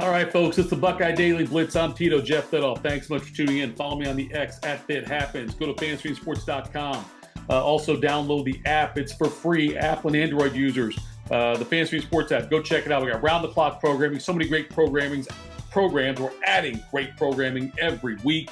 [0.00, 1.76] All right, folks, it's the Buckeye Daily Blitz.
[1.76, 2.82] I'm Tito Jeff Thitoff.
[2.82, 3.74] Thanks so much for tuning in.
[3.74, 5.54] Follow me on the X at Thit Happens.
[5.54, 7.04] Go to fanstreamsports.com.
[7.50, 8.96] Uh, also, download the app.
[8.96, 10.98] It's for free, Apple and Android users.
[11.30, 12.48] Uh, the Fanstream Sports app.
[12.48, 13.04] Go check it out.
[13.04, 15.28] We got round the clock programming, so many great programmings,
[15.70, 16.18] programs.
[16.18, 18.48] We're adding great programming every week.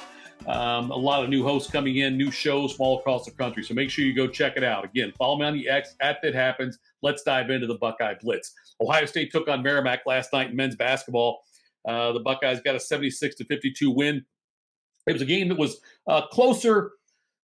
[0.47, 3.63] Um, a lot of new hosts coming in, new shows from all across the country.
[3.63, 4.85] So make sure you go check it out.
[4.85, 6.79] Again, follow me on the X at Thit Happens.
[7.01, 8.53] Let's dive into the Buckeye Blitz.
[8.81, 11.41] Ohio State took on Merrimack last night in men's basketball.
[11.87, 14.25] Uh, the Buckeyes got a 76 to 52 win.
[15.07, 16.91] It was a game that was uh, closer,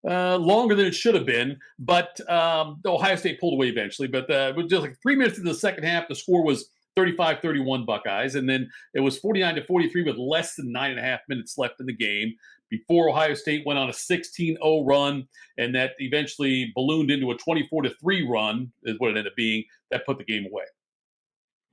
[0.09, 4.09] uh, longer than it should have been, but um, Ohio State pulled away eventually.
[4.09, 6.71] But uh, it was just like three minutes into the second half, the score was
[6.97, 8.35] 35 31 Buckeyes.
[8.35, 11.59] And then it was 49 to 43 with less than nine and a half minutes
[11.59, 12.35] left in the game
[12.77, 15.27] before Ohio State went on a 16 0 run.
[15.59, 19.65] And that eventually ballooned into a 24 3 run, is what it ended up being.
[19.91, 20.65] That put the game away.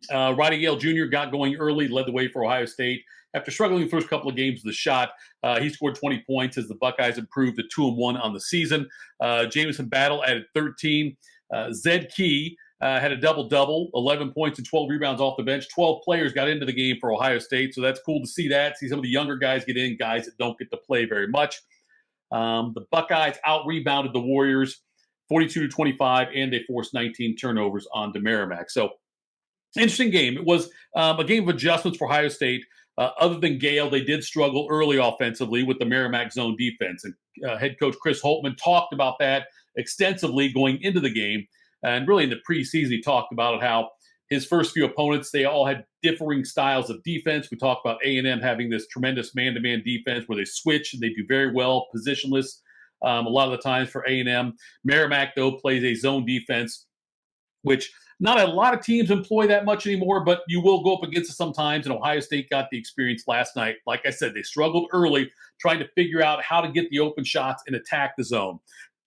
[0.10, 1.06] Uh, Roddy Gayle Jr.
[1.06, 3.04] got going early, led the way for Ohio State.
[3.34, 5.12] After struggling the first couple of games of the shot,
[5.44, 8.42] uh, he scored 20 points as the Buckeyes improved to 2 and 1 on the
[8.42, 8.90] season.
[9.22, 11.16] Uh, Jamison Battle added 13.
[11.54, 15.44] Uh, Zed Key uh, had a double double, 11 points and 12 rebounds off the
[15.44, 15.68] bench.
[15.74, 18.78] 12 players got into the game for Ohio State, so that's cool to see that.
[18.78, 21.28] See some of the younger guys get in, guys that don't get to play very
[21.28, 21.62] much.
[22.32, 24.82] Um, the Buckeyes out rebounded the Warriors
[25.30, 28.70] 42 to 25, and they forced 19 turnovers on Merrimack.
[28.70, 28.90] So
[29.78, 30.36] interesting game.
[30.36, 32.64] It was um, a game of adjustments for Ohio State.
[32.98, 37.06] Uh, other than Gayle, they did struggle early offensively with the Merrimack zone defense.
[37.06, 37.14] And
[37.48, 41.48] uh, head coach Chris Holtmann talked about that extensively going into the game.
[41.84, 43.90] And really in the preseason, he talked about how
[44.30, 47.50] his first few opponents, they all had differing styles of defense.
[47.52, 51.26] We talked about A&M having this tremendous man-to-man defense where they switch and they do
[51.28, 52.60] very well positionless
[53.02, 54.54] um, a lot of the times for A&M.
[54.84, 56.86] Merrimack, though, plays a zone defense,
[57.64, 61.02] which– not a lot of teams employ that much anymore, but you will go up
[61.02, 61.88] against it sometimes.
[61.88, 63.78] And Ohio State got the experience last night.
[63.88, 67.24] Like I said, they struggled early trying to figure out how to get the open
[67.24, 68.60] shots and attack the zone.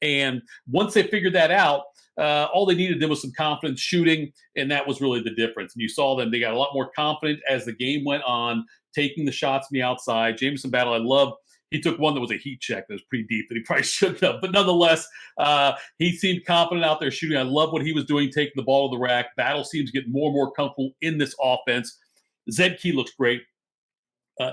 [0.02, 1.84] And once they figured that out,
[2.18, 5.74] uh, all they needed then was some confidence shooting, and that was really the difference.
[5.74, 8.64] And you saw them; they got a lot more confident as the game went on,
[8.94, 10.38] taking the shots from the outside.
[10.38, 11.32] Jamison Battle, I love
[11.74, 13.82] he took one that was a heat check that was pretty deep that he probably
[13.82, 14.40] shouldn't have.
[14.40, 15.06] But nonetheless,
[15.38, 17.36] uh, he seemed confident out there shooting.
[17.36, 19.34] I love what he was doing, taking the ball to the rack.
[19.36, 21.98] Battle seems to get more and more comfortable in this offense.
[22.50, 23.42] Zed Key looks great.
[24.40, 24.52] Uh,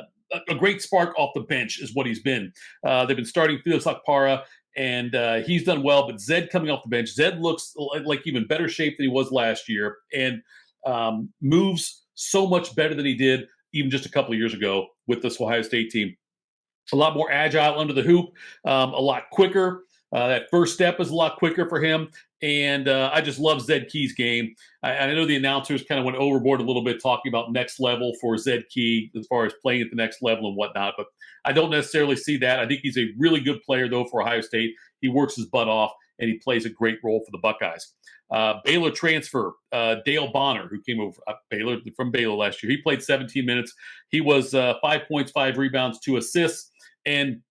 [0.49, 2.51] a great spark off the bench is what he's been.
[2.85, 4.43] Uh, they've been starting Felix Okpara,
[4.77, 6.07] and uh, he's done well.
[6.07, 7.73] But Zed coming off the bench, Zed looks
[8.05, 10.41] like even better shape than he was last year, and
[10.85, 14.87] um, moves so much better than he did even just a couple of years ago
[15.07, 16.15] with this Ohio State team
[16.93, 18.31] a lot more agile under the hoop,
[18.65, 19.85] um, a lot quicker.
[20.13, 22.09] Uh, that first step is a lot quicker for him.
[22.41, 24.55] And uh, I just love Zed Key's game.
[24.83, 27.79] I, I, know the announcers kind of went overboard a little bit talking about next
[27.79, 31.05] level for Zed Key as far as playing at the next level and whatnot, but
[31.45, 32.59] I don't necessarily see that.
[32.59, 34.73] I think he's a really good player, though, for Ohio State.
[35.01, 37.93] He works his butt off and he plays a great role for the Buckeyes.
[38.31, 42.71] Uh, Baylor transfer, uh, Dale Bonner, who came over uh, Baylor from Baylor last year.
[42.71, 43.73] He played 17 minutes.
[44.09, 46.71] He was uh, five points, five rebounds, two assists
[47.05, 47.41] and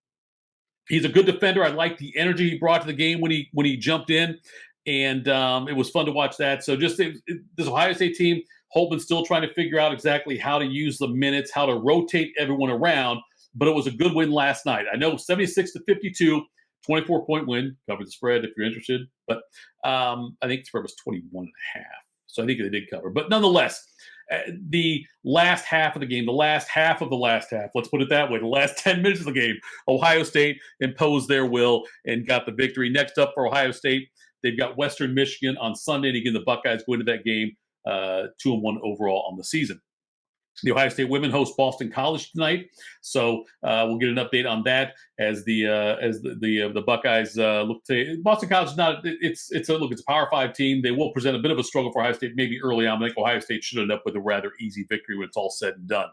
[0.91, 1.65] he's a good defender.
[1.65, 4.39] I like the energy he brought to the game when he when he jumped in,
[4.87, 6.65] and um, it was fun to watch that.
[6.65, 8.43] So just it, it, this Ohio State team,
[8.77, 12.33] Holtmann's still trying to figure out exactly how to use the minutes, how to rotate
[12.39, 13.21] everyone around.
[13.55, 14.87] But it was a good win last night.
[14.93, 16.45] I know 76 to 52,
[16.85, 17.77] 24 point win.
[17.89, 19.03] Cover the spread if you're interested.
[19.27, 19.39] But
[19.85, 21.87] um, I think the spread was 21 and a half.
[22.27, 23.11] So I think they did cover.
[23.11, 23.85] But nonetheless,
[24.69, 28.03] the last half of the game, the last half of the last half, let's put
[28.03, 29.57] it that way, the last 10 minutes of the game,
[29.89, 32.91] Ohio State imposed their will and got the victory.
[32.91, 34.09] Next up for Ohio State,
[34.43, 36.09] they've got Western Michigan on Sunday.
[36.09, 37.53] And again, the Buckeyes go into that game
[37.87, 39.81] uh, two and one overall on the season.
[40.63, 44.63] The Ohio State women host Boston College tonight, so uh, we'll get an update on
[44.65, 48.71] that as the uh, as the the, uh, the Buckeyes uh, look to Boston College.
[48.71, 50.83] Is not it's it's a look it's a Power Five team.
[50.83, 53.03] They will present a bit of a struggle for Ohio State maybe early on.
[53.03, 55.51] I think Ohio State should end up with a rather easy victory when it's all
[55.51, 56.09] said and done.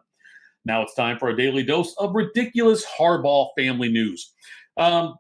[0.66, 4.34] Now it's time for a daily dose of ridiculous Harbaugh family news.
[4.76, 5.16] Um,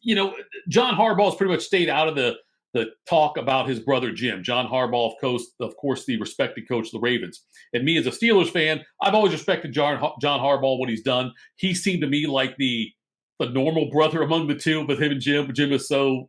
[0.00, 0.34] you know,
[0.68, 2.36] John Harbaugh has pretty much stayed out of the
[2.76, 6.86] the talk about his brother Jim, John Harbaugh, of course, of course, the respected coach
[6.86, 7.42] of the Ravens.
[7.72, 11.32] And me as a Steelers fan, I've always respected John John Harbaugh what he's done.
[11.56, 12.92] He seemed to me like the
[13.38, 16.28] the normal brother among the two, but him and Jim, Jim is so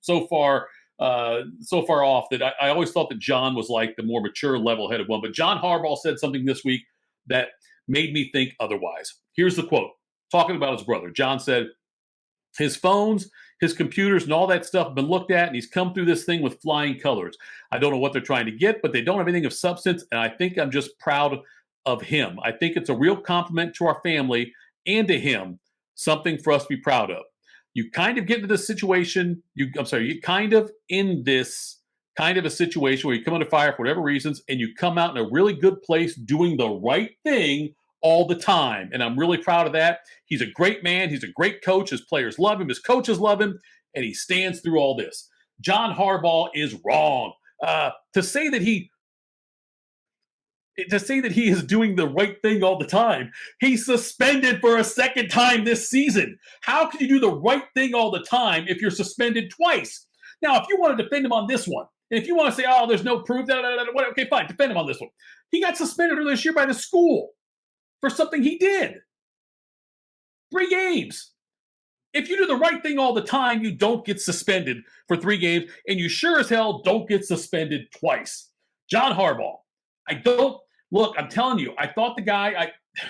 [0.00, 0.66] so far
[0.98, 4.20] uh, so far off that I, I always thought that John was like the more
[4.20, 5.20] mature, level-headed one.
[5.20, 6.82] But John Harbaugh said something this week
[7.28, 7.48] that
[7.88, 9.14] made me think otherwise.
[9.34, 9.90] Here's the quote,
[10.30, 11.10] talking about his brother.
[11.10, 11.68] John said,
[12.58, 13.30] "His phones."
[13.62, 16.42] His computers and all that stuff been looked at, and he's come through this thing
[16.42, 17.38] with flying colors.
[17.70, 20.04] I don't know what they're trying to get, but they don't have anything of substance.
[20.10, 21.38] And I think I'm just proud
[21.86, 22.40] of him.
[22.42, 24.52] I think it's a real compliment to our family
[24.84, 25.60] and to him,
[25.94, 27.22] something for us to be proud of.
[27.72, 31.78] You kind of get into this situation, you I'm sorry, you kind of in this
[32.16, 34.98] kind of a situation where you come under fire for whatever reasons and you come
[34.98, 38.90] out in a really good place doing the right thing all the time.
[38.92, 40.00] And I'm really proud of that.
[40.26, 41.08] He's a great man.
[41.08, 41.90] He's a great coach.
[41.90, 42.68] His players love him.
[42.68, 43.58] His coaches love him.
[43.94, 45.28] And he stands through all this.
[45.60, 47.32] John Harbaugh is wrong.
[47.62, 48.90] Uh, to say that he
[50.88, 53.30] to say that he is doing the right thing all the time.
[53.60, 56.38] He's suspended for a second time this season.
[56.62, 60.06] How can you do the right thing all the time if you're suspended twice?
[60.40, 62.60] Now, if you want to defend him on this one, and if you want to
[62.60, 63.62] say, oh, there's no proof, da,
[64.10, 65.10] okay, fine, defend him on this one.
[65.50, 67.30] He got suspended earlier this year by the school
[68.02, 68.96] for something he did.
[70.52, 71.30] Three games.
[72.12, 75.38] If you do the right thing all the time, you don't get suspended for three
[75.38, 78.50] games, and you sure as hell don't get suspended twice.
[78.90, 79.56] John Harbaugh,
[80.06, 80.58] I don't
[80.90, 81.14] look.
[81.16, 82.48] I'm telling you, I thought the guy.
[82.58, 82.72] I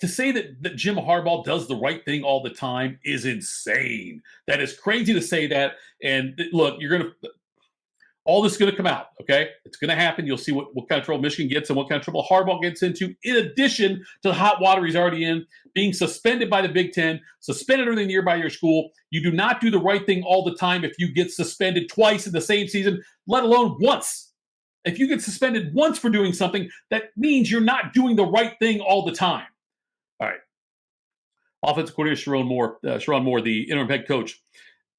[0.00, 4.20] to say that, that Jim Harbaugh does the right thing all the time is insane.
[4.46, 5.76] That is crazy to say that.
[6.02, 7.12] And look, you're gonna
[8.26, 9.06] all this is going to come out.
[9.20, 10.26] Okay, it's going to happen.
[10.26, 12.60] You'll see what, what kind of trouble Michigan gets and what kind of trouble Harbaugh
[12.60, 13.14] gets into.
[13.24, 17.20] In addition to the hot water he's already in, being suspended by the Big Ten,
[17.40, 18.90] suspended everything the year by your school.
[19.10, 22.26] You do not do the right thing all the time if you get suspended twice
[22.26, 24.30] in the same season, let alone once
[24.84, 28.54] if you get suspended once for doing something, that means you're not doing the right
[28.58, 29.46] thing all the time.
[30.20, 30.40] All right.
[31.64, 34.40] Offensive coordinator Sherrone Moore, uh, Sherrone Moore, the interim head coach,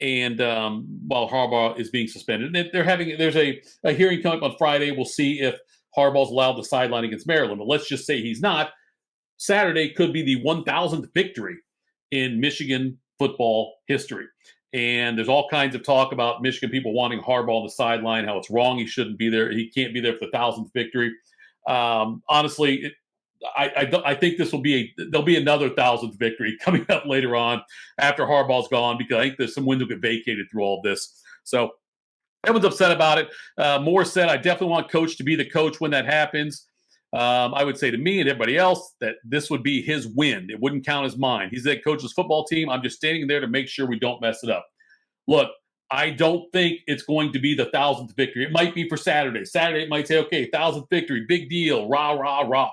[0.01, 4.51] and um, while Harbaugh is being suspended, they're having there's a, a hearing coming up
[4.51, 4.91] on Friday.
[4.91, 5.59] We'll see if
[5.97, 8.71] Harbaugh's allowed the sideline against Maryland, but let's just say he's not.
[9.37, 11.55] Saturday could be the 1,000th victory
[12.11, 14.25] in Michigan football history.
[14.73, 18.37] And there's all kinds of talk about Michigan people wanting Harbaugh on the sideline, how
[18.37, 18.77] it's wrong.
[18.77, 19.51] He shouldn't be there.
[19.51, 21.11] He can't be there for the thousandth victory.
[21.67, 22.93] Um, honestly, it,
[23.55, 27.05] I, I, I, think this will be a there'll be another thousandth victory coming up
[27.05, 27.61] later on
[27.97, 30.83] after Harbaugh's gone because I think there's some wins will get vacated through all of
[30.83, 31.21] this.
[31.43, 31.71] So
[32.45, 33.29] everyone's upset about it.
[33.57, 36.67] Uh, Moore said, "I definitely want Coach to be the coach when that happens."
[37.13, 40.49] Um, I would say to me and everybody else that this would be his win.
[40.49, 41.49] It wouldn't count as mine.
[41.51, 42.69] He's the coach's football team.
[42.69, 44.65] I'm just standing there to make sure we don't mess it up.
[45.27, 45.51] Look,
[45.91, 48.45] I don't think it's going to be the thousandth victory.
[48.45, 49.43] It might be for Saturday.
[49.43, 52.71] Saturday, it might say, okay, thousandth victory, big deal, rah, rah, rah.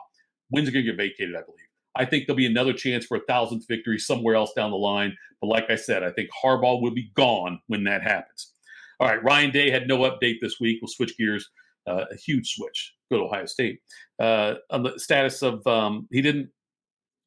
[0.50, 1.66] Wins are going to get vacated, I believe.
[1.96, 5.16] I think there'll be another chance for a thousandth victory somewhere else down the line.
[5.40, 8.54] But like I said, I think Harbaugh will be gone when that happens.
[9.00, 10.78] All right, Ryan Day had no update this week.
[10.80, 11.48] We'll switch gears
[11.86, 12.94] uh, a huge switch.
[13.10, 13.80] Go to Ohio State
[14.20, 16.50] uh, on the status of um, he didn't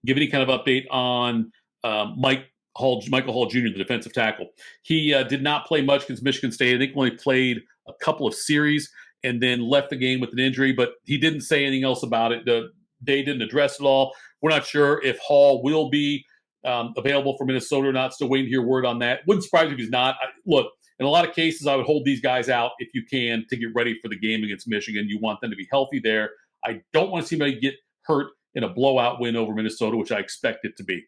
[0.05, 1.51] give any kind of update on
[1.83, 2.45] um, Mike
[2.75, 4.49] Hall, Michael Hall Jr., the defensive tackle.
[4.83, 6.75] He uh, did not play much against Michigan State.
[6.75, 8.91] I think only played a couple of series
[9.23, 10.71] and then left the game with an injury.
[10.71, 12.45] But he didn't say anything else about it.
[12.45, 12.69] The
[13.01, 14.13] they didn't address it all.
[14.41, 16.25] We're not sure if Hall will be
[16.65, 18.13] um, available for Minnesota or not.
[18.13, 19.21] Still waiting to hear word on that.
[19.27, 20.15] Wouldn't surprise me if he's not.
[20.21, 23.03] I, look, in a lot of cases, I would hold these guys out if you
[23.03, 25.07] can to get ready for the game against Michigan.
[25.07, 26.31] You want them to be healthy there.
[26.63, 30.11] I don't want to see anybody get hurt in a blowout win over Minnesota, which
[30.11, 31.03] I expect it to be.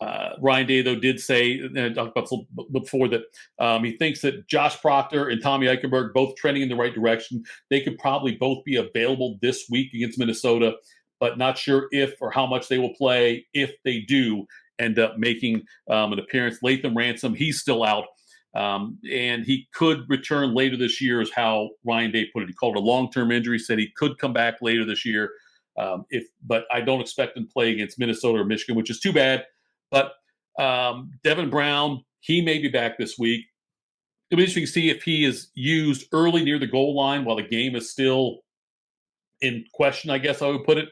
[0.00, 1.60] Uh, Ryan Day, though, did say,
[2.72, 3.22] before, that
[3.58, 7.42] um, he thinks that Josh Proctor and Tommy Eichenberg both trending in the right direction.
[7.68, 10.74] They could probably both be available this week against Minnesota,
[11.18, 14.46] but not sure if or how much they will play if they do
[14.78, 16.58] end up making um, an appearance.
[16.62, 18.04] Latham Ransom, he's still out.
[18.54, 22.48] Um, and he could return later this year, is how Ryan Day put it.
[22.48, 23.58] He called it a long-term injury.
[23.58, 25.32] Said he could come back later this year.
[25.76, 29.00] Um, if, but I don't expect him to play against Minnesota or Michigan, which is
[29.00, 29.44] too bad.
[29.90, 30.12] But
[30.58, 33.44] um, Devin Brown, he may be back this week.
[34.30, 37.36] It'll be interesting to see if he is used early near the goal line while
[37.36, 38.40] the game is still
[39.40, 40.10] in question.
[40.10, 40.88] I guess I would put it,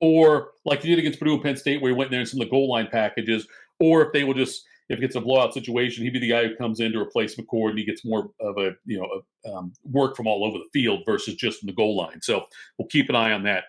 [0.00, 2.40] or like he did against Purdue and Penn State, where he went there in some
[2.40, 3.46] of the goal line packages,
[3.80, 6.46] or if they will just if it gets a blowout situation, he'd be the guy
[6.46, 9.08] who comes in to replace McCord, and he gets more of a you know
[9.44, 12.20] a, um, work from all over the field versus just from the goal line.
[12.22, 12.44] So
[12.78, 13.64] we'll keep an eye on that.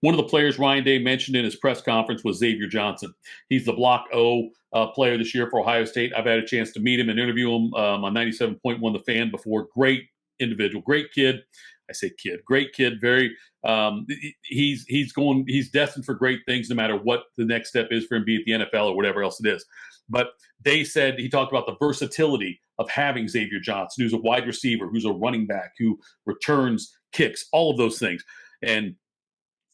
[0.00, 3.14] One of the players Ryan Day mentioned in his press conference was Xavier Johnson.
[3.48, 6.12] He's the Block O uh, player this year for Ohio State.
[6.16, 8.60] I've had a chance to meet him and interview him um, on 97.1
[8.92, 9.68] The Fan before.
[9.74, 10.04] Great
[10.40, 11.42] individual, great kid.
[11.88, 13.00] I say kid, great kid.
[13.00, 14.06] Very, um,
[14.42, 18.06] he's he's going, he's destined for great things, no matter what the next step is
[18.06, 19.64] for him, be it the NFL or whatever else it is.
[20.08, 20.28] But
[20.62, 24.88] they said he talked about the versatility of having Xavier Johnson, who's a wide receiver,
[24.88, 28.24] who's a running back, who returns kicks, all of those things.
[28.62, 28.96] And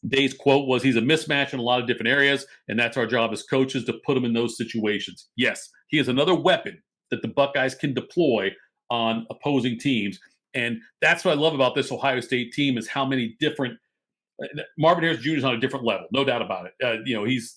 [0.07, 3.05] Day's quote was he's a mismatch in a lot of different areas, and that's our
[3.05, 5.29] job as coaches to put him in those situations.
[5.35, 6.81] Yes, he is another weapon
[7.11, 8.51] that the Buckeyes can deploy
[8.89, 10.19] on opposing teams.
[10.53, 13.77] And that's what I love about this Ohio State team is how many different
[14.77, 15.37] Marvin Harris Jr.
[15.37, 16.73] is on a different level, no doubt about it.
[16.83, 17.55] Uh, you know, he's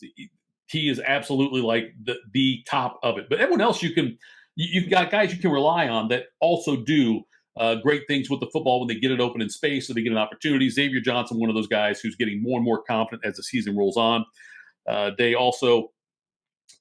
[0.66, 3.26] he is absolutely like the the top of it.
[3.28, 4.18] But everyone else, you can
[4.56, 7.22] you, have got guys you can rely on that also do
[7.56, 10.02] uh, great things with the football when they get it open in space, so they
[10.02, 10.68] get an opportunity.
[10.68, 13.76] Xavier Johnson, one of those guys who's getting more and more confident as the season
[13.76, 14.25] rolls on.
[14.88, 15.90] Uh, they also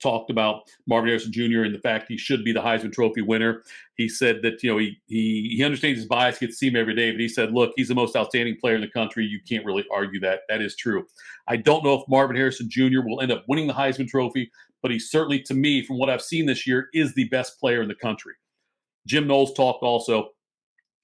[0.01, 1.63] talked about Marvin Harrison Jr.
[1.63, 3.63] and the fact he should be the Heisman Trophy winner.
[3.95, 6.75] He said that you know he he he understands his bias, gets to see him
[6.75, 9.25] every day, but he said, look, he's the most outstanding player in the country.
[9.25, 10.41] You can't really argue that.
[10.49, 11.05] That is true.
[11.47, 13.01] I don't know if Marvin Harrison Jr.
[13.05, 14.51] will end up winning the Heisman Trophy,
[14.81, 17.81] but he certainly, to me, from what I've seen this year, is the best player
[17.81, 18.33] in the country.
[19.07, 20.29] Jim Knowles talked also.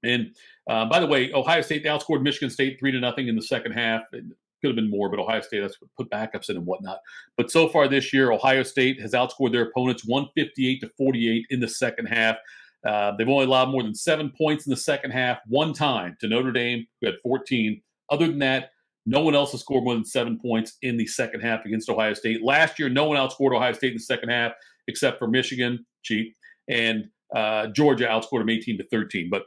[0.03, 0.35] And
[0.69, 3.73] uh, by the way, Ohio State outscored Michigan State three to nothing in the second
[3.73, 4.23] half It
[4.61, 6.99] could have been more, but Ohio State has put backups in and whatnot.
[7.37, 11.59] But so far this year, Ohio State has outscored their opponents 158 to 48 in
[11.59, 12.37] the second half.
[12.85, 16.27] Uh, they've only allowed more than seven points in the second half one time to
[16.27, 17.81] Notre Dame, who had 14.
[18.09, 18.71] Other than that,
[19.05, 22.13] no one else has scored more than seven points in the second half against Ohio
[22.13, 22.43] State.
[22.43, 24.53] Last year, no one outscored Ohio State in the second half
[24.87, 26.35] except for Michigan, cheat,
[26.67, 29.29] and uh, Georgia outscored them 18 to 13.
[29.29, 29.43] But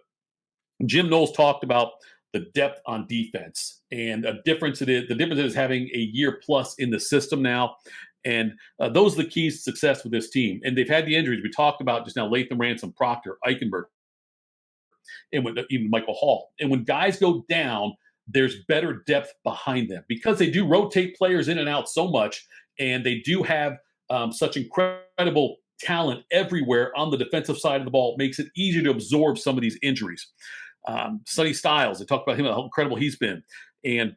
[0.87, 1.93] Jim Knowles talked about
[2.33, 6.41] the depth on defense and a difference it is the difference is having a year
[6.45, 7.77] plus in the system now.
[8.25, 10.61] And uh, those are the keys to success with this team.
[10.65, 11.43] And they've had the injuries.
[11.43, 13.85] We talked about just now Latham, Ransom Proctor Eichenberg
[15.33, 16.51] and when, even Michael Hall.
[16.61, 17.95] And when guys go down
[18.29, 22.47] there's better depth behind them because they do rotate players in and out so much
[22.79, 23.79] and they do have
[24.11, 28.15] um, such incredible talent everywhere on the defensive side of the ball.
[28.15, 30.29] It makes it easier to absorb some of these injuries
[30.87, 33.43] um, Sonny Styles, they talked about him, how incredible he's been.
[33.85, 34.17] And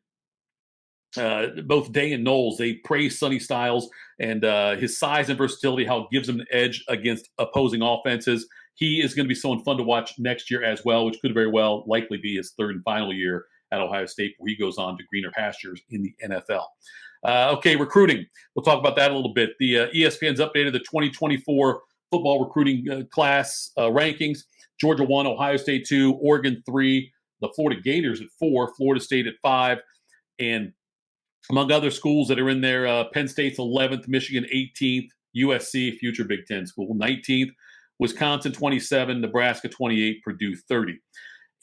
[1.17, 5.85] uh, both Day and Knowles, they praise Sonny Styles and uh, his size and versatility,
[5.85, 8.47] how it gives him an edge against opposing offenses.
[8.75, 11.33] He is going to be someone fun to watch next year as well, which could
[11.33, 14.77] very well likely be his third and final year at Ohio State, where he goes
[14.77, 16.65] on to greener pastures in the NFL.
[17.23, 18.25] Uh, okay, recruiting.
[18.53, 19.51] We'll talk about that a little bit.
[19.59, 21.81] The uh, ESPN's updated the 2024
[22.11, 24.39] football recruiting uh, class uh, rankings.
[24.79, 29.35] Georgia one, Ohio State two, Oregon three, the Florida Gators at four, Florida State at
[29.41, 29.79] five,
[30.39, 30.71] and
[31.49, 36.23] among other schools that are in there, uh, Penn State's 11th, Michigan 18th, USC, future
[36.23, 37.51] Big Ten school, 19th,
[37.99, 40.99] Wisconsin 27, Nebraska 28, Purdue 30.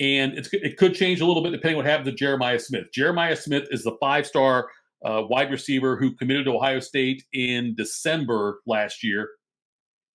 [0.00, 2.86] And it could change a little bit depending what happens to Jeremiah Smith.
[2.92, 4.68] Jeremiah Smith is the five star
[5.04, 9.28] uh, wide receiver who committed to Ohio State in December last year.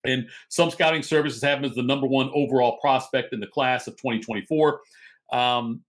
[0.04, 3.86] And some scouting services have him as the number one overall prospect in the class
[3.86, 4.80] of 2024.
[5.32, 5.82] Um,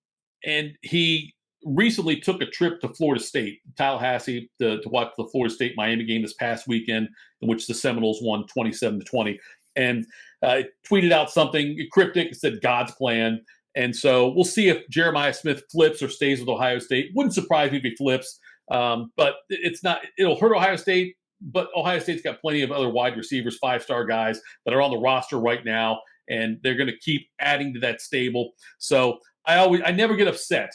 [0.46, 1.34] and he
[1.66, 6.06] recently took a trip to Florida State, Tallahassee, to, to watch the Florida State Miami
[6.06, 7.10] game this past weekend,
[7.42, 9.40] in which the Seminoles won 27 to 20.
[9.76, 10.06] And
[10.42, 13.42] uh, tweeted out something cryptic, said God's plan.
[13.76, 17.12] And so we'll see if Jeremiah Smith flips or stays with Ohio State.
[17.16, 18.40] Wouldn't surprise me if he flips,
[18.72, 20.02] um, but it's not.
[20.18, 24.06] It'll hurt Ohio State but Ohio State's got plenty of other wide receivers, five star
[24.06, 27.80] guys that are on the roster right now, and they're going to keep adding to
[27.80, 28.52] that stable.
[28.78, 30.72] So I always, I never get upset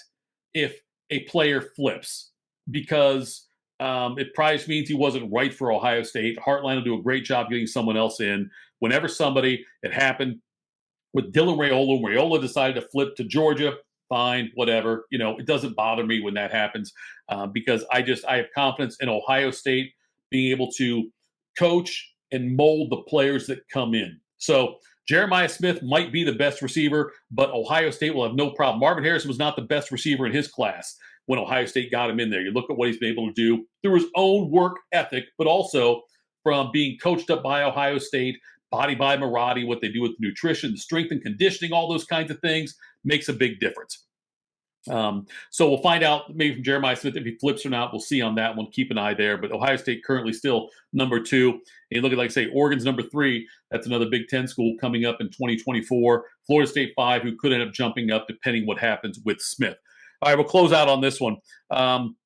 [0.55, 0.79] if
[1.11, 2.31] a player flips
[2.71, 3.47] because
[3.81, 6.39] um, it probably means he wasn't right for Ohio State.
[6.39, 8.51] Hartline will do a great job getting someone else in.
[8.79, 10.41] Whenever somebody, it happened
[11.13, 12.01] with Dylan Raiola.
[12.01, 13.75] Raiola decided to flip to Georgia.
[14.09, 15.07] Fine, whatever.
[15.11, 16.93] You know, it doesn't bother me when that happens
[17.29, 19.93] uh, because I just I have confidence in Ohio State
[20.35, 21.09] being able to
[21.57, 24.19] coach and mold the players that come in.
[24.39, 28.81] So Jeremiah Smith might be the best receiver, but Ohio State will have no problem.
[28.81, 32.19] Marvin Harrison was not the best receiver in his class when Ohio State got him
[32.19, 32.41] in there.
[32.41, 35.47] You look at what he's been able to do through his own work ethic, but
[35.47, 36.03] also
[36.43, 38.35] from being coached up by Ohio State,
[38.73, 42.41] body by Marotti, what they do with nutrition, strength and conditioning, all those kinds of
[42.41, 42.75] things
[43.05, 44.05] makes a big difference.
[44.91, 47.93] Um, so we'll find out maybe from Jeremiah Smith if he flips or not.
[47.93, 48.71] We'll see on that one.
[48.71, 49.39] Keep an eye there.
[49.39, 51.51] But Ohio State currently still number two.
[51.51, 53.47] And you look at, like I say, Oregon's number three.
[53.71, 56.25] That's another Big Ten school coming up in 2024.
[56.47, 59.77] Florida State five, who could end up jumping up depending what happens with Smith.
[60.23, 61.37] All right, we'll close out on this one.
[61.71, 62.17] Um,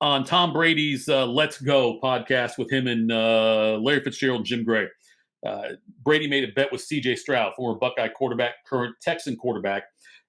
[0.00, 4.64] on Tom Brady's uh, Let's Go podcast with him and uh, Larry Fitzgerald and Jim
[4.64, 4.86] Gray.
[5.46, 5.70] Uh,
[6.02, 9.84] Brady made a bet with CJ Stroud, former Buckeye quarterback, current Texan quarterback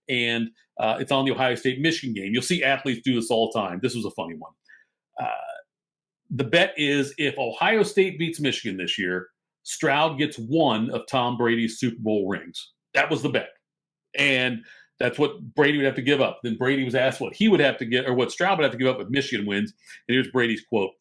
[0.09, 2.33] and uh, it's on the Ohio State Michigan game.
[2.33, 3.79] You'll see athletes do this all the time.
[3.81, 4.51] This was a funny one.
[5.21, 5.27] Uh,
[6.29, 9.27] the bet is if Ohio State beats Michigan this year,
[9.63, 12.71] Stroud gets one of Tom Brady's Super Bowl rings.
[12.93, 13.49] That was the bet.
[14.17, 14.63] And
[14.99, 16.39] that's what Brady would have to give up.
[16.43, 18.71] Then Brady was asked what he would have to get, or what Stroud would have
[18.71, 19.73] to give up if Michigan wins.
[20.07, 20.91] And here's Brady's quote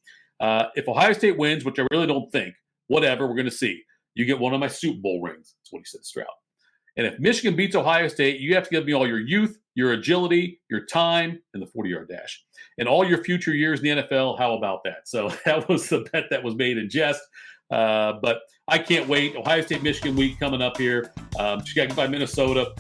[0.41, 2.55] uh, If Ohio State wins, which I really don't think,
[2.89, 3.83] whatever, we're going to see,
[4.15, 5.55] you get one of my Super Bowl rings.
[5.59, 6.27] That's what he said, Stroud.
[6.97, 9.93] And if Michigan beats Ohio State, you have to give me all your youth, your
[9.93, 12.45] agility, your time, and the 40 yard dash.
[12.79, 15.09] And all your future years in the NFL, how about that?
[15.09, 17.21] So that was the bet that was made in jest.
[17.71, 19.37] Uh, but I can't wait.
[19.37, 21.13] Ohio State Michigan week coming up here.
[21.39, 22.75] Um, Chicago by Minnesota.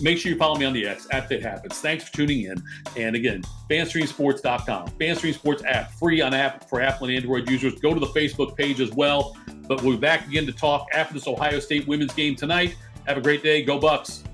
[0.00, 1.78] Make sure you follow me on the X at Thit Happens.
[1.78, 2.62] Thanks for tuning in.
[2.96, 4.88] And again, fanstreamsports.com.
[5.00, 7.74] Fanstream Sports app, free on app for Apple and Android users.
[7.76, 9.36] Go to the Facebook page as well.
[9.68, 12.76] But we'll be back again to talk after this Ohio State women's game tonight.
[13.06, 13.62] Have a great day.
[13.62, 14.24] Go Bucks.